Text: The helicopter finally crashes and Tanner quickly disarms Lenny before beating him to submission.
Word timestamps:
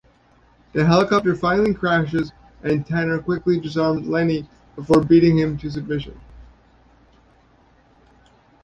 The 0.73 0.83
helicopter 0.83 1.35
finally 1.35 1.75
crashes 1.75 2.31
and 2.63 2.83
Tanner 2.83 3.19
quickly 3.19 3.59
disarms 3.59 4.07
Lenny 4.07 4.49
before 4.75 5.01
beating 5.03 5.37
him 5.37 5.59
to 5.59 5.69
submission. 5.69 6.19